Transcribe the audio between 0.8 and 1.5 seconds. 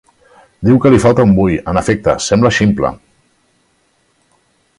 que li falta un